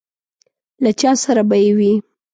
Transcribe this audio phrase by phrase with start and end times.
[0.83, 1.93] له چا سره به یې وي.